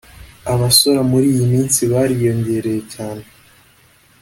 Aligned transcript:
abasora 0.53 1.01
muri 1.11 1.25
iyi 1.33 1.45
minsi 1.53 1.81
bariyongereye 1.91 2.81
cyane 2.93 3.23